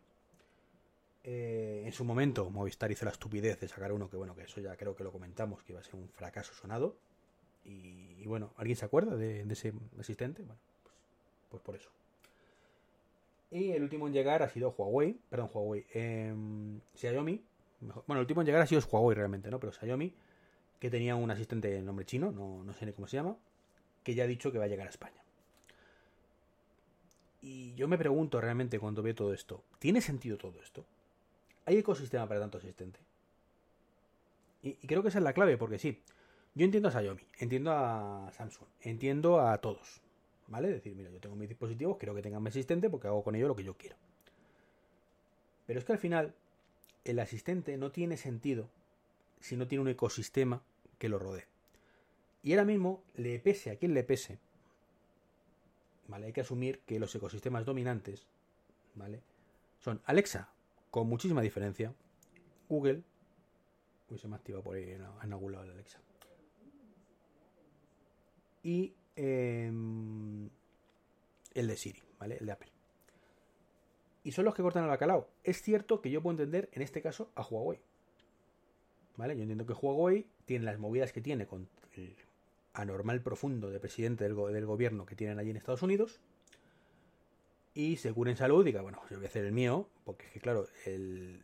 Eh, 1.24 1.84
en 1.86 1.94
su 1.94 2.04
momento 2.04 2.50
Movistar 2.50 2.92
hizo 2.92 3.06
la 3.06 3.12
estupidez 3.12 3.60
de 3.60 3.68
sacar 3.68 3.92
uno 3.92 4.10
que 4.10 4.18
bueno, 4.18 4.36
que 4.36 4.44
eso 4.44 4.60
ya 4.60 4.76
creo 4.76 4.96
que 4.96 5.04
lo 5.04 5.12
comentamos, 5.12 5.62
que 5.64 5.74
iba 5.74 5.80
a 5.80 5.84
ser 5.84 5.96
un 5.96 6.10
fracaso 6.10 6.54
sonado. 6.54 6.98
Y, 7.64 8.26
bueno, 8.26 8.54
¿alguien 8.58 8.76
se 8.76 8.86
acuerda 8.86 9.16
de, 9.16 9.42
ese 9.42 9.74
asistente? 10.00 10.42
Bueno, 10.42 10.60
pues, 11.52 11.62
por 11.62 11.76
eso. 11.76 11.92
Y 13.52 13.72
el 13.72 13.84
último 13.84 14.08
en 14.08 14.14
llegar 14.14 14.42
ha 14.42 14.50
sido 14.50 14.74
Huawei, 14.76 15.20
perdón, 15.30 15.50
Huawei, 15.54 15.86
eh, 15.94 16.34
Xiaomi. 16.96 17.44
bueno, 17.82 18.14
el 18.14 18.20
último 18.20 18.42
en 18.42 18.48
llegar 18.48 18.62
ha 18.62 18.66
sido 18.66 18.82
Huawei 18.82 19.16
realmente, 19.16 19.52
¿no? 19.52 19.60
Pero 19.60 19.74
Xiaomi, 19.74 20.14
que 20.80 20.90
tenía 20.90 21.16
un 21.16 21.30
asistente 21.30 21.68
de 21.68 21.82
nombre 21.82 22.06
chino, 22.06 22.32
no, 22.32 22.64
no 22.64 22.74
sé 22.74 22.86
ni 22.86 22.94
cómo 22.94 23.08
se 23.08 23.18
llama, 23.18 23.36
que 24.04 24.16
ya 24.16 24.24
ha 24.24 24.28
dicho 24.28 24.52
que 24.52 24.58
va 24.58 24.66
a 24.66 24.70
llegar 24.70 24.88
a 24.88 24.90
España. 24.90 25.22
Y 27.42 27.74
yo 27.74 27.88
me 27.88 27.98
pregunto 27.98 28.40
realmente 28.40 28.80
cuando 28.80 29.04
veo 29.04 29.16
todo 29.16 29.34
esto, 29.34 29.64
¿tiene 29.80 30.00
sentido 30.00 30.38
todo 30.38 30.62
esto? 30.62 30.86
¿Hay 31.66 31.78
ecosistema 31.78 32.28
para 32.28 32.40
tanto 32.40 32.58
asistente? 32.58 33.00
Y, 34.64 34.78
y, 34.82 34.88
creo 34.88 35.02
que 35.02 35.10
esa 35.10 35.18
es 35.18 35.24
la 35.24 35.34
clave, 35.34 35.58
porque 35.58 35.80
sí, 35.80 36.02
yo 36.56 36.66
entiendo 36.66 36.88
a 36.88 36.92
Xiaomi, 36.92 37.24
entiendo 37.40 37.72
a 37.72 38.32
Samsung, 38.34 38.68
entiendo 38.82 39.42
a 39.42 39.58
todos, 39.58 40.02
¿Vale? 40.52 40.68
Decir, 40.68 40.94
mira, 40.96 41.10
yo 41.10 41.22
tengo 41.22 41.38
mis 41.38 41.48
dispositivos, 41.48 41.98
quiero 41.98 42.14
que 42.14 42.22
tengan 42.22 42.44
mi 42.44 42.50
asistente 42.50 42.90
porque 42.90 43.08
hago 43.08 43.24
con 43.24 43.36
ello 43.36 43.48
lo 43.48 43.56
que 43.56 43.64
yo 43.64 43.74
quiero. 43.78 43.96
Pero 45.66 45.80
es 45.80 45.86
que 45.86 45.94
al 45.94 45.98
final, 45.98 46.36
el 47.06 47.20
asistente 47.20 47.78
no 47.78 47.92
tiene 47.94 48.18
sentido 48.18 48.70
si 49.40 49.56
no 49.56 49.66
tiene 49.66 49.84
un 49.84 49.88
ecosistema 49.88 50.62
que 51.00 51.08
lo 51.08 51.20
rodee. 51.20 51.46
Y 52.44 52.52
ahora 52.52 52.66
mismo, 52.66 53.02
le 53.16 53.40
pese 53.40 53.72
a 53.72 53.78
quien 53.78 53.94
le 53.94 54.04
pese, 54.04 54.40
¿vale? 56.10 56.26
Hay 56.26 56.34
que 56.34 56.42
asumir 56.42 56.80
que 56.80 57.00
los 57.00 57.16
ecosistemas 57.16 57.66
dominantes, 57.66 58.28
¿vale? 58.96 59.22
Son 59.80 60.02
Alexa, 60.04 60.50
con 60.90 61.08
muchísima 61.08 61.42
diferencia, 61.42 61.94
Google, 62.68 63.04
uy, 64.10 64.18
se 64.18 64.28
me 64.28 64.36
activa 64.36 64.62
por 64.62 64.76
ahí 64.76 64.92
en 64.92 65.32
algún 65.32 65.54
lado 65.54 65.72
Alexa, 65.72 66.00
y 68.64 68.94
em, 69.16 70.50
el 71.54 71.68
de 71.68 71.78
Siri, 71.78 72.02
¿vale? 72.20 72.38
El 72.38 72.46
de 72.46 72.52
Apple. 72.52 72.72
Y 74.24 74.32
son 74.32 74.46
los 74.46 74.54
que 74.54 74.62
cortan 74.62 74.84
el 74.84 74.90
bacalao. 74.90 75.28
Es 75.44 75.62
cierto 75.62 76.02
que 76.02 76.12
yo 76.12 76.22
puedo 76.22 76.34
entender, 76.34 76.70
en 76.74 76.82
este 76.82 77.02
caso, 77.02 77.32
a 77.36 77.42
Huawei. 77.42 77.80
¿Vale? 79.18 79.36
Yo 79.36 79.42
entiendo 79.42 79.66
que 79.66 79.74
Huawei 79.74 80.28
tiene 80.46 80.66
las 80.66 80.80
movidas 80.80 81.12
que 81.12 81.22
tiene 81.22 81.48
con 81.48 81.68
el 81.96 82.16
anormal 82.74 83.22
profundo 83.22 83.70
de 83.70 83.80
presidente 83.80 84.24
del, 84.24 84.66
gobierno 84.66 85.06
que 85.06 85.16
tienen 85.16 85.40
allí 85.40 85.50
en 85.50 85.58
Estados 85.58 85.82
Unidos. 85.82 86.20
Y 87.74 87.98
se 87.98 88.14
cure 88.14 88.32
en 88.32 88.38
salud, 88.38 88.66
diga, 88.66 88.82
bueno, 88.82 89.02
yo 89.10 89.18
voy 89.18 89.26
a 89.26 89.30
hacer 89.30 89.46
el 89.46 89.54
mío, 89.54 89.88
porque 90.04 90.26
es 90.26 90.32
que, 90.34 90.40
claro, 90.40 90.68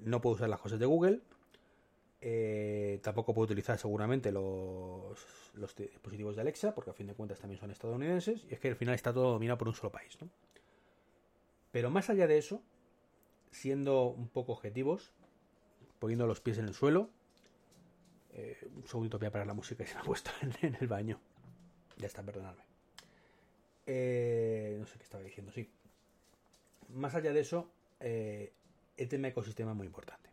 no 0.02 0.22
puedo 0.22 0.36
usar 0.36 0.50
las 0.50 0.60
cosas 0.60 0.80
de 0.80 0.86
Google. 0.86 1.22
Eh, 2.30 3.00
tampoco 3.04 3.34
puedo 3.34 3.46
utilizar 3.46 3.80
seguramente 3.80 4.34
los, 4.34 5.18
dispositivos 5.78 6.36
de 6.36 6.42
Alexa, 6.42 6.76
porque 6.76 6.90
a 6.90 6.94
fin 6.94 7.08
de 7.08 7.14
cuentas 7.14 7.40
también 7.40 7.58
son 7.58 7.72
estadounidenses. 7.72 8.44
Y 8.50 8.54
es 8.54 8.60
que 8.60 8.68
al 8.68 8.76
final 8.76 8.96
está 8.96 9.14
todo 9.14 9.32
dominado 9.32 9.58
por 9.58 9.70
un 9.70 9.74
solo 9.74 9.94
país, 9.94 10.18
¿no? 10.20 10.28
Pero 11.72 11.90
más 11.90 12.10
allá 12.10 12.28
de 12.28 12.38
eso, 12.38 12.62
siendo 13.50 14.08
un 14.08 14.28
poco 14.28 14.52
objetivos, 14.52 15.14
poniendo 16.00 16.28
los 16.28 16.42
pies 16.42 16.58
en 16.58 16.66
el 16.66 16.74
suelo, 16.74 17.10
eh, 18.34 18.58
un 18.76 18.86
segundito 18.90 19.18
voy 19.18 19.28
a 19.28 19.32
parar 19.32 19.48
la 19.48 19.54
música 19.54 19.86
que 19.86 19.90
se 19.90 19.96
me 19.96 20.02
ha 20.02 20.04
puesto 20.04 20.30
en, 20.62 20.76
el 20.76 20.88
baño. 20.90 21.22
Ya 21.96 22.08
está, 22.08 22.24
perdonadme. 22.24 22.64
Eh, 23.86 24.76
no 24.78 24.86
sé 24.86 24.98
qué 24.98 25.04
estaba 25.04 25.24
diciendo, 25.24 25.54
sí. 25.54 25.70
Más 26.90 27.16
allá 27.16 27.32
de 27.32 27.40
eso, 27.40 27.72
el 28.02 29.08
tema 29.08 29.30
ecosistema 29.30 29.72
es 29.72 29.78
muy 29.78 29.88
importante. 29.88 30.28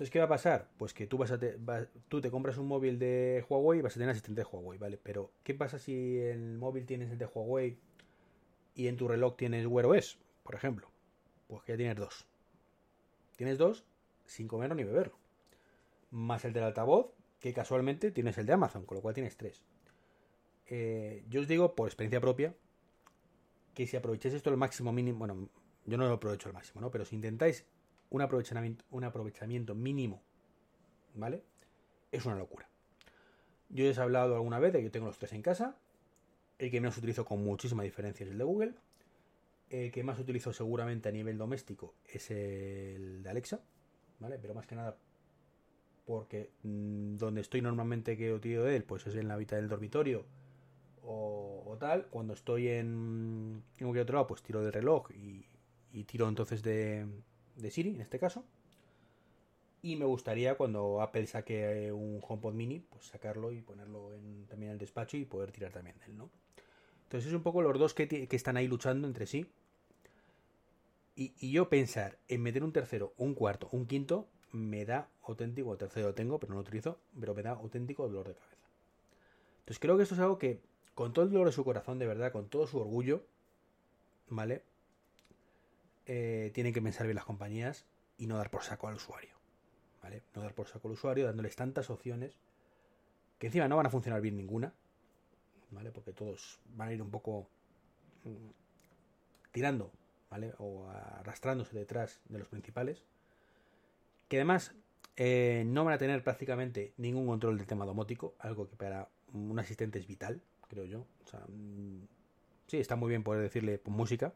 Entonces, 0.00 0.12
¿qué 0.14 0.18
va 0.18 0.24
a 0.24 0.28
pasar? 0.28 0.66
Pues 0.78 0.94
que 0.94 1.06
tú 1.06 2.20
te 2.22 2.30
compras 2.30 2.56
un 2.56 2.66
móvil 2.66 2.98
de 2.98 3.44
Huawei 3.46 3.80
y 3.80 3.82
vas 3.82 3.92
a 3.92 3.98
tener 3.98 4.08
asistente 4.08 4.40
de 4.40 4.46
Huawei, 4.50 4.78
¿vale? 4.78 4.96
Pero, 4.96 5.30
¿qué 5.44 5.52
pasa 5.52 5.78
si 5.78 6.16
el 6.16 6.56
móvil 6.56 6.86
tienes 6.86 7.10
el 7.10 7.18
de 7.18 7.26
Huawei 7.26 7.76
y 8.74 8.86
en 8.86 8.96
tu 8.96 9.08
reloj 9.08 9.36
tienes 9.36 9.66
Wear 9.66 9.84
OS? 9.84 10.18
por 10.42 10.54
ejemplo, 10.54 10.90
pues 11.48 11.62
que 11.64 11.72
ya 11.72 11.76
tienes 11.76 11.96
dos. 11.96 12.26
Tienes 13.36 13.58
dos 13.58 13.84
sin 14.24 14.48
comerlo 14.48 14.74
ni 14.74 14.84
beberlo. 14.84 15.18
Más 16.10 16.46
el 16.46 16.54
del 16.54 16.64
altavoz, 16.64 17.12
que 17.38 17.52
casualmente 17.52 18.10
tienes 18.10 18.38
el 18.38 18.46
de 18.46 18.54
Amazon, 18.54 18.86
con 18.86 18.96
lo 18.96 19.02
cual 19.02 19.12
tienes 19.12 19.36
tres. 19.36 19.62
Eh, 20.68 21.26
yo 21.28 21.42
os 21.42 21.46
digo, 21.46 21.74
por 21.74 21.88
experiencia 21.88 22.22
propia, 22.22 22.54
que 23.74 23.86
si 23.86 23.98
aprovecháis 23.98 24.32
esto 24.32 24.48
al 24.48 24.56
máximo 24.56 24.94
mínimo, 24.94 25.18
bueno, 25.18 25.50
yo 25.84 25.98
no 25.98 26.08
lo 26.08 26.14
aprovecho 26.14 26.48
al 26.48 26.54
máximo, 26.54 26.80
¿no? 26.80 26.90
Pero 26.90 27.04
si 27.04 27.16
intentáis 27.16 27.66
un 28.10 28.22
aprovechamiento, 28.22 28.84
un 28.90 29.04
aprovechamiento 29.04 29.74
mínimo, 29.74 30.22
¿vale? 31.14 31.42
Es 32.12 32.26
una 32.26 32.36
locura. 32.36 32.68
Yo 33.68 33.88
os 33.88 33.96
he 33.96 34.00
hablado 34.00 34.34
alguna 34.34 34.58
vez 34.58 34.72
de 34.72 34.80
que 34.80 34.84
yo 34.84 34.90
tengo 34.90 35.06
los 35.06 35.18
tres 35.18 35.32
en 35.32 35.42
casa. 35.42 35.76
El 36.58 36.70
que 36.70 36.80
menos 36.80 36.98
utilizo 36.98 37.24
con 37.24 37.42
muchísima 37.42 37.82
diferencia 37.84 38.24
es 38.24 38.32
el 38.32 38.38
de 38.38 38.44
Google. 38.44 38.74
El 39.70 39.92
que 39.92 40.02
más 40.02 40.18
utilizo 40.18 40.52
seguramente 40.52 41.08
a 41.08 41.12
nivel 41.12 41.38
doméstico 41.38 41.94
es 42.04 42.30
el 42.30 43.22
de 43.22 43.30
Alexa, 43.30 43.60
¿vale? 44.18 44.38
Pero 44.38 44.54
más 44.54 44.66
que 44.66 44.74
nada 44.74 44.96
porque 46.10 46.50
mm, 46.64 47.18
donde 47.18 47.40
estoy 47.40 47.62
normalmente 47.62 48.16
que 48.16 48.32
utilizo 48.32 48.64
de 48.64 48.74
él, 48.74 48.82
pues 48.82 49.06
es 49.06 49.14
en 49.14 49.28
la 49.28 49.34
habitación 49.34 49.62
del 49.62 49.70
dormitorio 49.70 50.24
o, 51.04 51.76
tal. 51.78 52.06
Cuando 52.08 52.34
estoy 52.34 52.66
en, 52.66 53.62
en 53.78 53.86
cualquier 53.86 54.02
otro 54.02 54.14
lado, 54.14 54.26
pues 54.26 54.42
tiro 54.42 54.60
del 54.60 54.72
reloj 54.72 55.08
y, 55.12 55.46
tiro 56.04 56.28
entonces 56.28 56.64
de, 56.64 57.06
de 57.62 57.70
Siri, 57.70 57.90
en 57.90 58.00
este 58.00 58.18
caso. 58.18 58.44
Y 59.82 59.96
me 59.96 60.04
gustaría 60.04 60.56
cuando 60.56 61.00
Apple 61.00 61.26
saque 61.26 61.90
un 61.92 62.20
HomePod 62.26 62.52
mini, 62.52 62.80
pues 62.80 63.06
sacarlo 63.06 63.50
y 63.50 63.62
ponerlo 63.62 64.12
en, 64.14 64.46
también 64.46 64.70
en 64.70 64.72
el 64.74 64.78
despacho 64.78 65.16
y 65.16 65.24
poder 65.24 65.52
tirar 65.52 65.72
también 65.72 65.98
de 65.98 66.06
él, 66.06 66.18
¿no? 66.18 66.30
Entonces 67.04 67.28
es 67.28 67.34
un 67.34 67.42
poco 67.42 67.62
los 67.62 67.78
dos 67.78 67.94
que, 67.94 68.06
que 68.06 68.36
están 68.36 68.56
ahí 68.56 68.68
luchando 68.68 69.08
entre 69.08 69.26
sí 69.26 69.46
y, 71.20 71.50
yo 71.50 71.68
pensar 71.68 72.16
en 72.28 72.42
meter 72.42 72.64
un 72.64 72.72
tercero, 72.72 73.12
un 73.18 73.34
cuarto, 73.34 73.68
un 73.72 73.86
quinto, 73.86 74.26
me 74.52 74.86
da 74.86 75.10
auténtico, 75.24 75.72
el 75.72 75.78
tercero 75.78 76.14
tengo, 76.14 76.40
pero 76.40 76.50
no 76.50 76.56
lo 76.56 76.62
utilizo, 76.62 76.98
pero 77.18 77.34
me 77.34 77.42
da 77.42 77.50
auténtico 77.50 78.08
dolor 78.08 78.28
de 78.28 78.34
cabeza. 78.34 78.66
Entonces 79.60 79.78
creo 79.78 79.98
que 79.98 80.04
esto 80.04 80.14
es 80.14 80.20
algo 80.20 80.38
que, 80.38 80.62
con 80.94 81.12
todo 81.12 81.26
el 81.26 81.30
dolor 81.30 81.46
de 81.48 81.52
su 81.52 81.62
corazón, 81.62 81.98
de 81.98 82.06
verdad, 82.06 82.32
con 82.32 82.48
todo 82.48 82.66
su 82.66 82.78
orgullo, 82.78 83.22
¿vale? 84.28 84.62
Eh, 86.12 86.50
tienen 86.54 86.72
que 86.72 86.82
pensar 86.82 87.06
bien 87.06 87.14
las 87.14 87.24
compañías 87.24 87.86
y 88.18 88.26
no 88.26 88.36
dar 88.36 88.50
por 88.50 88.64
saco 88.64 88.88
al 88.88 88.96
usuario, 88.96 89.36
¿vale? 90.02 90.24
No 90.34 90.42
dar 90.42 90.56
por 90.56 90.66
saco 90.66 90.88
al 90.88 90.94
usuario 90.94 91.24
dándoles 91.24 91.54
tantas 91.54 91.88
opciones 91.88 92.40
que 93.38 93.46
encima 93.46 93.68
no 93.68 93.76
van 93.76 93.86
a 93.86 93.90
funcionar 93.90 94.20
bien 94.20 94.36
ninguna, 94.36 94.74
¿vale? 95.70 95.92
Porque 95.92 96.12
todos 96.12 96.58
van 96.74 96.88
a 96.88 96.92
ir 96.94 97.00
un 97.00 97.12
poco 97.12 97.46
mm, 98.24 98.50
tirando 99.52 99.92
o 100.58 100.88
arrastrándose 100.88 101.78
detrás 101.78 102.20
de 102.28 102.40
los 102.40 102.48
principales. 102.48 103.04
Que 104.26 104.38
además 104.38 104.74
eh, 105.14 105.62
no 105.64 105.84
van 105.84 105.94
a 105.94 105.98
tener 105.98 106.24
prácticamente 106.24 106.92
ningún 106.96 107.28
control 107.28 107.56
del 107.56 107.68
tema 107.68 107.86
domótico, 107.86 108.34
algo 108.40 108.68
que 108.68 108.74
para 108.74 109.08
un 109.32 109.56
asistente 109.60 110.00
es 110.00 110.08
vital, 110.08 110.42
creo 110.66 110.86
yo. 110.86 111.06
Mm, 111.46 112.02
sí, 112.66 112.78
está 112.78 112.96
muy 112.96 113.10
bien 113.10 113.22
poder 113.22 113.42
decirle 113.42 113.80
música, 113.84 114.34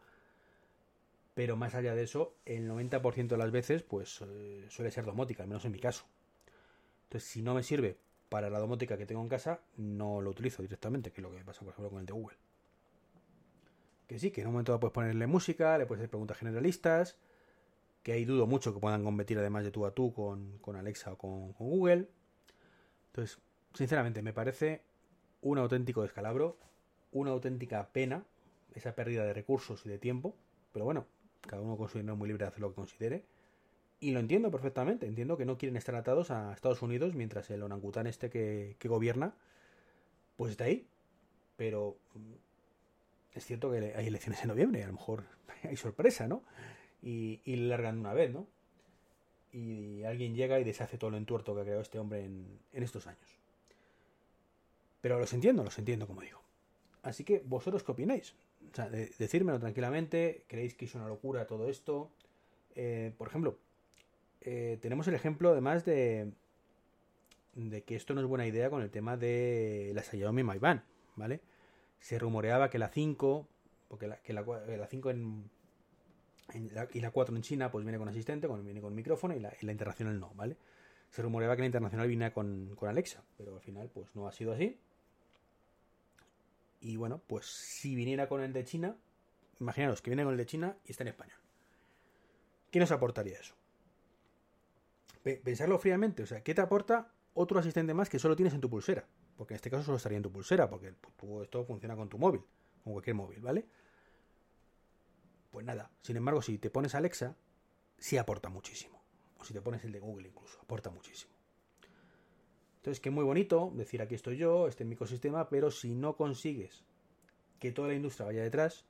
pero 1.35 1.57
más 1.57 1.75
allá 1.75 1.95
de 1.95 2.05
eso, 2.05 2.37
el 2.45 2.69
90% 2.69 3.29
de 3.29 3.37
las 3.37 3.51
veces 3.51 3.83
pues 3.83 4.21
eh, 4.23 4.67
suele 4.69 4.91
ser 4.91 5.05
domótica, 5.05 5.43
al 5.43 5.49
menos 5.49 5.65
en 5.65 5.73
mi 5.73 5.81
caso. 5.81 6.07
Entonces, 7.05 7.29
si 7.29 7.43
no 7.43 7.55
me 7.55 7.63
sirve 7.63 7.99
para 8.29 8.51
la 8.51 8.59
domótica 8.59 8.97
que 8.97 9.07
tengo 9.07 9.23
en 9.23 9.29
casa, 9.29 9.61
no 9.77 10.21
lo 10.21 10.31
utilizo 10.31 10.63
directamente, 10.63 11.13
que 11.13 11.21
es 11.21 11.23
lo 11.23 11.31
que 11.31 11.45
pasa, 11.45 11.61
por 11.61 11.71
ejemplo, 11.71 11.91
con 11.91 12.01
el 12.01 12.07
de 12.07 12.13
Google 12.13 12.39
que 14.07 14.19
sí, 14.19 14.31
que 14.31 14.43
en 14.43 14.49
un 14.49 14.53
momento 14.55 14.79
puedes 14.79 14.93
ponerle 14.93 15.27
música, 15.27 15.79
le 15.79 15.87
puedes 15.87 16.01
hacer 16.01 16.11
preguntas 16.11 16.39
generalistas, 16.39 17.17
que 18.03 18.13
ahí 18.13 18.25
dudo 18.25 18.47
mucho 18.47 18.75
que 18.75 18.81
puedan 18.81 19.03
competir 19.03 19.39
además 19.39 19.65
de 19.65 19.71
tú 19.71 19.87
a 19.87 19.95
tú 19.95 20.13
con, 20.13 20.77
Alexa 20.77 21.13
o 21.13 21.19
con, 21.19 21.53
Google. 21.53 22.09
Entonces, 23.07 23.39
sinceramente, 23.73 24.23
me 24.23 24.33
parece 24.33 24.83
un 25.41 25.59
auténtico 25.59 26.03
descalabro, 26.03 26.59
una 27.13 27.31
auténtica 27.31 27.89
pena 27.93 28.25
esa 28.75 28.95
pérdida 28.95 29.25
de 29.25 29.33
recursos 29.33 29.87
y 29.87 29.89
de 29.89 29.99
tiempo, 29.99 30.37
pero 30.73 30.85
bueno, 30.85 31.07
cada 31.47 31.63
uno 31.63 31.77
con 31.77 31.89
su 31.89 31.99
dinero 31.99 32.17
muy 32.17 32.29
libre 32.29 32.45
de 32.45 32.49
hacer 32.49 32.61
lo 32.61 32.71
que 32.71 32.77
considere. 32.77 33.25
Y 34.01 34.11
lo 34.11 34.21
entiendo 34.21 34.51
perfectamente, 34.51 35.07
entiendo 35.07 35.37
que 35.37 35.47
no 35.47 35.57
quieren 35.57 35.77
estar 35.77 35.95
atados 35.95 36.31
a 36.31 36.53
Estados 36.53 36.83
Unidos 36.83 37.15
mientras 37.15 37.49
el 37.51 37.63
orangután 37.63 38.07
este 38.07 38.29
que, 38.29 38.77
que 38.79 38.89
gobierna, 38.89 39.35
pues 40.37 40.51
está 40.51 40.65
ahí. 40.65 40.87
Pero 41.57 41.97
es 43.35 43.45
cierto 43.45 43.71
que 43.71 43.95
hay 43.97 44.07
elecciones 44.07 44.43
en 44.43 44.49
noviembre, 44.49 44.81
y 44.81 44.83
a 44.83 44.87
lo 44.87 44.93
mejor 44.95 45.25
hay 45.63 45.77
sorpresa, 45.77 46.27
¿no? 46.29 46.43
Y, 47.03 47.41
y 47.45 47.57
largan 47.57 47.99
una 47.99 48.15
vez, 48.15 48.33
¿no? 48.33 48.47
Y 49.53 50.03
alguien 50.05 50.35
llega 50.35 50.59
y 50.59 50.65
deshace 50.65 50.99
todo 50.99 51.11
lo 51.11 51.17
entuerto 51.17 51.55
que 51.55 51.61
ha 51.61 51.65
creado 51.65 51.83
este 51.83 51.99
hombre 51.99 52.25
en, 52.25 52.59
estos 52.73 53.07
años. 53.07 53.39
Pero 55.01 55.19
los 55.19 55.33
entiendo, 55.33 55.63
los 55.63 55.79
entiendo, 55.79 56.07
como 56.07 56.23
digo. 56.23 56.41
Así 57.03 57.23
que, 57.23 57.41
¿vosotros 57.45 57.85
qué 57.85 57.93
opináis? 57.93 58.35
Decírmelo 59.19 59.59
tranquilamente. 59.59 60.45
¿Creéis 60.49 60.75
que 60.75 60.85
es 60.85 60.95
una 60.95 61.07
locura 61.07 61.47
todo 61.47 61.69
esto? 61.69 62.11
Eh, 62.75 63.13
por 63.17 63.29
ejemplo, 63.29 63.59
eh, 64.41 64.79
tenemos 64.81 65.07
el 65.09 65.15
ejemplo 65.15 65.51
además 65.51 65.85
de, 65.85 66.33
de 67.55 67.83
que 67.83 67.97
esto 67.97 68.15
no 68.15 68.21
es 68.21 68.27
buena 68.27 68.47
idea 68.47 68.71
con 68.71 68.83
el 68.83 68.91
tema 68.91 69.17
de 69.17 69.93
la 69.95 70.03
Xiaomi 70.03 70.43
Mi 70.43 70.59
Band, 70.59 70.83
¿vale? 71.17 71.41
se 72.05 72.19
rumoreaba 72.19 72.69
que 72.69 72.79
la 72.79 72.89
5, 72.89 73.49
porque 73.89 74.07
la, 74.07 74.17
que 74.19 74.35
la, 74.35 74.45
5 74.87 75.11
en, 75.11 75.51
y 76.93 77.01
la 77.01 77.11
4 77.11 77.35
en 77.35 77.41
China 77.41 77.73
pues 77.73 77.83
viene 77.83 77.97
con 77.97 78.11
asistente, 78.11 78.47
con, 78.47 78.63
viene 78.63 78.83
con 78.83 78.95
micrófono 78.95 79.35
y 79.35 79.41
la, 79.41 79.73
internacional 79.73 80.21
no, 80.21 80.31
¿vale? 80.35 80.59
Se 81.09 81.23
rumoreaba 81.23 81.57
que 81.57 81.63
la 81.63 81.67
internacional 81.67 82.07
viene 82.07 82.31
con, 82.31 82.77
con 82.77 82.91
Alexa, 82.91 83.25
pero 83.39 83.55
al 83.55 83.63
final 83.63 83.89
pues 83.89 84.15
no 84.15 84.29
ha 84.29 84.33
sido 84.33 84.53
así. 84.53 84.79
Y 86.85 86.97
bueno, 86.97 87.21
pues 87.27 87.47
si 87.47 87.95
viniera 87.97 88.29
con 88.29 88.43
el 88.43 88.53
de 88.53 88.65
China, 88.65 88.97
imaginaros 89.59 90.03
que 90.03 90.11
viene 90.11 90.23
con 90.23 90.33
el 90.33 90.39
de 90.39 90.47
China 90.47 90.77
y 90.85 90.91
está 90.91 91.03
en 91.03 91.09
español. 91.09 91.39
¿Qué 92.71 92.79
nos 92.79 92.93
aportaría 92.93 93.41
eso? 93.41 93.55
Pensarlo 95.23 95.79
fríamente, 95.79 96.23
o 96.23 96.27
sea, 96.27 96.43
¿qué 96.43 96.55
te 96.55 96.61
aporta 96.61 97.11
otro 97.33 97.59
asistente 97.59 97.95
más 97.95 98.11
que 98.11 98.19
solo 98.19 98.37
tienes 98.37 98.53
en 98.53 98.61
tu 98.61 98.69
pulsera? 98.69 99.09
porque 99.37 99.55
en 99.55 99.57
este 99.57 99.71
caso 99.71 99.85
solo 99.85 99.97
estaría 99.97 100.17
en 100.17 100.23
tu 100.23 100.31
pulsera, 100.31 100.69
porque 100.69 100.95
esto 101.43 101.65
funciona 101.65 101.97
con 101.97 102.09
tu 102.09 102.19
móvil, 102.19 102.43
con 102.83 102.93
cualquier 102.93 103.17
móvil, 103.17 103.41
¿vale? 103.41 103.67
Pues 105.51 105.67
nada, 105.67 105.91
sin 106.03 106.17
embargo, 106.17 106.43
si 106.43 106.59
te 106.59 106.71
pones 106.71 106.95
Alexa, 106.95 107.37
sí 107.99 108.17
aporta 108.17 108.49
muchísimo. 108.49 109.03
O 109.39 109.45
si 109.45 109.53
te 109.53 109.61
pones 109.61 109.85
el 109.85 109.93
de 109.93 110.01
Google 110.01 110.29
incluso, 110.29 110.61
aporta 110.61 110.91
muchísimo. 110.91 111.34
Entonces, 112.85 113.01
que 113.01 113.09
muy 113.09 113.25
bonito 113.25 113.73
decir 113.77 114.03
aquí 114.03 114.15
estoy 114.15 114.37
yo, 114.37 114.69
este 114.69 114.83
es 114.83 114.87
mi 114.87 114.95
ecosistema, 114.95 115.49
pero 115.49 115.71
si 115.71 115.95
no 115.95 116.17
consigues 116.17 116.85
que 117.59 117.73
toda 117.73 117.89
la 117.89 117.95
industria 117.95 118.27
vaya 118.27 118.43
detrás 118.43 118.85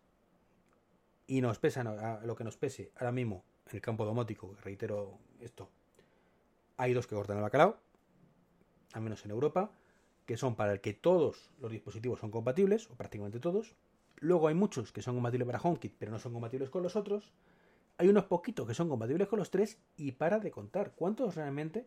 y 1.28 1.40
nos 1.40 1.60
pesa 1.60 1.82
a 1.82 2.26
lo 2.26 2.34
que 2.34 2.42
nos 2.42 2.56
pese 2.56 2.90
ahora 2.96 3.12
mismo 3.12 3.44
en 3.70 3.76
el 3.76 3.80
campo 3.80 4.04
domótico, 4.04 4.56
reitero 4.64 5.20
esto, 5.38 5.70
hay 6.76 6.92
dos 6.92 7.06
que 7.06 7.14
cortan 7.14 7.36
el 7.36 7.44
bacalao, 7.44 7.78
al 8.94 9.02
menos 9.02 9.24
en 9.26 9.30
Europa, 9.30 9.70
que 10.26 10.36
son 10.36 10.56
para 10.56 10.72
el 10.72 10.80
que 10.80 10.94
todos 10.94 11.52
los 11.60 11.70
dispositivos 11.70 12.18
son 12.18 12.32
compatibles, 12.32 12.90
o 12.90 12.96
prácticamente 12.96 13.38
todos. 13.38 13.76
Luego 14.16 14.48
hay 14.48 14.56
muchos 14.56 14.90
que 14.90 15.02
son 15.02 15.14
compatibles 15.14 15.46
para 15.46 15.60
HomeKit, 15.60 15.94
pero 16.00 16.10
no 16.10 16.18
son 16.18 16.32
compatibles 16.32 16.68
con 16.68 16.82
los 16.82 16.96
otros. 16.96 17.32
Hay 17.98 18.08
unos 18.08 18.24
poquitos 18.24 18.66
que 18.66 18.74
son 18.74 18.88
compatibles 18.88 19.28
con 19.28 19.38
los 19.38 19.52
tres 19.52 19.78
y 19.96 20.10
para 20.10 20.40
de 20.40 20.50
contar 20.50 20.94
cuántos 20.96 21.36
realmente 21.36 21.86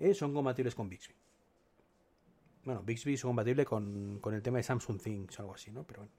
eh, 0.00 0.14
son 0.14 0.32
compatibles 0.32 0.74
con 0.74 0.88
Bixby. 0.88 1.14
Bueno, 2.64 2.82
Bixby 2.82 3.16
son 3.16 3.30
compatibles 3.30 3.66
con, 3.66 4.18
con 4.20 4.34
el 4.34 4.42
tema 4.42 4.56
de 4.56 4.62
Samsung 4.62 5.00
Things 5.00 5.38
o 5.38 5.42
algo 5.42 5.54
así, 5.54 5.70
¿no? 5.70 5.84
Pero 5.84 6.00
bueno. 6.00 6.12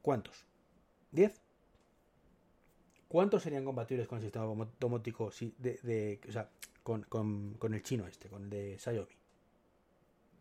¿Cuántos? 0.00 0.46
¿10? 1.12 1.34
¿Cuántos 3.08 3.42
serían 3.42 3.64
compatibles 3.64 4.06
con 4.06 4.18
el 4.18 4.22
sistema 4.24 4.44
domótico 4.44 5.30
de, 5.58 5.78
de, 5.82 6.20
o 6.28 6.32
sea, 6.32 6.50
con, 6.82 7.02
con, 7.02 7.54
con, 7.54 7.74
el 7.74 7.82
chino 7.82 8.06
este, 8.06 8.28
con 8.28 8.44
el 8.44 8.50
de 8.50 8.78
Xiaomi? 8.78 9.14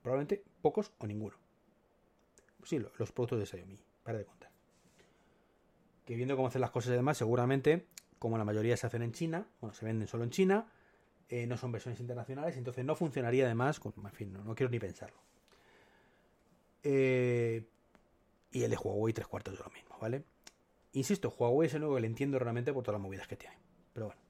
Probablemente 0.01 0.43
pocos 0.61 0.91
o 0.99 1.07
ninguno. 1.07 1.35
Sí, 2.63 2.79
los 2.79 3.11
productos 3.11 3.39
de 3.39 3.45
Xiaomi, 3.45 3.79
para 4.03 4.19
de 4.19 4.25
contar. 4.25 4.51
Que 6.05 6.15
viendo 6.15 6.35
cómo 6.35 6.49
hacen 6.49 6.61
las 6.61 6.71
cosas 6.71 6.91
y 6.91 6.95
demás, 6.95 7.17
seguramente, 7.17 7.87
como 8.19 8.37
la 8.37 8.45
mayoría 8.45 8.77
se 8.77 8.87
hacen 8.87 9.01
en 9.01 9.11
China, 9.11 9.47
bueno, 9.61 9.73
se 9.73 9.85
venden 9.85 10.07
solo 10.07 10.23
en 10.23 10.29
China, 10.29 10.67
eh, 11.29 11.47
no 11.47 11.57
son 11.57 11.71
versiones 11.71 11.99
internacionales, 11.99 12.57
entonces 12.57 12.85
no 12.85 12.95
funcionaría 12.95 13.45
además, 13.45 13.79
en 13.83 14.11
fin, 14.11 14.33
no, 14.33 14.55
quiero 14.55 14.69
ni 14.69 14.79
pensarlo. 14.79 15.17
Eh, 16.83 17.63
y 18.51 18.63
el 18.63 18.69
de 18.69 18.77
Huawei 18.77 19.13
tres 19.13 19.27
cuartos 19.27 19.57
de 19.57 19.63
lo 19.63 19.69
mismo, 19.71 19.97
¿vale? 19.99 20.23
Insisto, 20.93 21.33
Huawei 21.37 21.67
es 21.67 21.73
el 21.73 21.81
único 21.83 21.95
que 21.95 22.01
le 22.01 22.07
entiendo 22.07 22.37
realmente 22.37 22.71
por 22.71 22.83
todas 22.83 22.99
las 22.99 23.03
movidas 23.03 23.27
que 23.27 23.35
tiene. 23.35 23.57
Pero 23.93 24.07
bueno. 24.07 24.21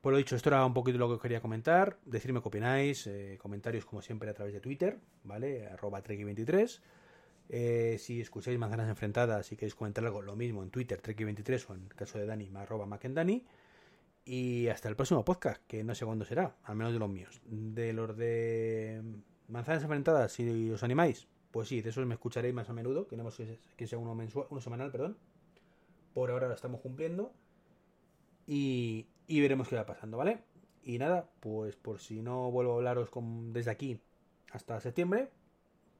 Por 0.00 0.12
lo 0.12 0.18
dicho, 0.18 0.34
esto 0.34 0.48
era 0.48 0.66
un 0.66 0.74
poquito 0.74 0.98
lo 0.98 1.12
que 1.12 1.22
quería 1.22 1.40
comentar. 1.40 1.96
Decirme 2.04 2.42
qué 2.42 2.48
opináis. 2.48 3.06
Eh, 3.06 3.38
comentarios 3.40 3.84
como 3.84 4.02
siempre 4.02 4.28
a 4.28 4.34
través 4.34 4.52
de 4.52 4.60
Twitter, 4.60 4.98
¿vale? 5.22 5.68
Arroba 5.68 6.02
Treki23. 6.02 6.80
Eh, 7.48 7.96
si 8.00 8.20
escucháis 8.20 8.58
manzanas 8.58 8.88
enfrentadas 8.88 9.52
y 9.52 9.56
queréis 9.56 9.76
comentar 9.76 10.04
algo, 10.04 10.20
lo 10.20 10.34
mismo 10.34 10.62
en 10.62 10.70
Twitter, 10.70 11.00
Treki23 11.00 11.66
o 11.68 11.74
en 11.74 11.82
el 11.82 11.94
caso 11.94 12.18
de 12.18 12.26
Dani, 12.26 12.50
arroba. 12.56 12.86
Y 14.24 14.68
hasta 14.68 14.88
el 14.88 14.96
próximo 14.96 15.24
podcast, 15.24 15.60
que 15.66 15.82
no 15.82 15.94
sé 15.94 16.04
cuándo 16.06 16.24
será, 16.24 16.56
al 16.62 16.76
menos 16.76 16.92
de 16.92 16.98
los 16.98 17.10
míos. 17.10 17.40
De 17.44 17.92
los 17.92 18.16
de 18.16 19.02
manzanas 19.48 19.82
enfrentadas, 19.82 20.32
si 20.32 20.70
os 20.70 20.82
animáis, 20.82 21.26
pues 21.50 21.68
sí, 21.68 21.82
de 21.82 21.90
esos 21.90 22.06
me 22.06 22.14
escucharéis 22.14 22.54
más 22.54 22.68
a 22.70 22.72
menudo. 22.72 23.08
Queremos 23.08 23.40
que 23.76 23.86
sea 23.86 23.98
uno 23.98 24.14
mensual, 24.14 24.46
uno 24.50 24.60
semanal, 24.60 24.90
perdón. 24.92 25.16
Por 26.14 26.30
ahora 26.30 26.48
lo 26.48 26.54
estamos 26.54 26.80
cumpliendo. 26.80 27.32
Y, 28.46 29.06
y 29.26 29.40
veremos 29.40 29.68
qué 29.68 29.76
va 29.76 29.86
pasando, 29.86 30.16
¿vale? 30.16 30.44
Y 30.84 30.98
nada, 30.98 31.28
pues 31.40 31.76
por 31.76 32.00
si 32.00 32.22
no 32.22 32.50
vuelvo 32.50 32.72
a 32.72 32.76
hablaros 32.76 33.10
desde 33.52 33.70
aquí 33.70 34.00
hasta 34.52 34.80
septiembre, 34.80 35.30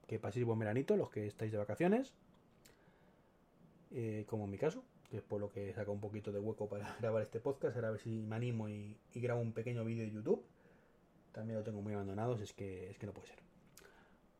que 0.07 0.19
paséis 0.19 0.45
buen 0.45 0.59
veranito, 0.59 0.97
los 0.97 1.11
que 1.11 1.26
estáis 1.26 1.52
de 1.52 1.59
vacaciones, 1.59 2.14
eh, 3.93 4.25
como 4.26 4.45
en 4.45 4.50
mi 4.50 4.59
caso, 4.59 4.85
que 5.12 5.19
es 5.19 5.23
por 5.23 5.42
lo 5.42 5.50
que 5.50 5.75
saco 5.75 5.92
un 5.92 6.00
poquito 6.00 6.33
de 6.33 6.38
hueco 6.38 6.71
para 6.71 6.97
grabar 7.00 7.23
este 7.23 7.38
podcast, 7.38 7.76
ahora 7.76 7.88
a 7.88 7.90
ver 7.90 8.00
si 8.00 8.23
me 8.23 8.35
animo 8.35 8.71
y, 8.71 8.97
y 9.12 9.21
grabo 9.21 9.42
un 9.42 9.52
pequeño 9.52 9.85
vídeo 9.85 10.04
de 10.04 10.11
YouTube. 10.11 10.42
También 11.33 11.59
lo 11.59 11.62
tengo 11.62 11.83
muy 11.83 11.92
abandonado, 11.92 12.35
es 12.37 12.54
que, 12.54 12.88
es 12.88 12.97
que 12.97 13.04
no 13.04 13.12
puede 13.12 13.28
ser. 13.28 13.38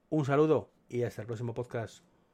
Un 0.09 0.25
saludo 0.25 0.71
y 0.89 1.03
hasta 1.03 1.21
el 1.21 1.27
próximo 1.27 1.53
podcast. 1.53 2.03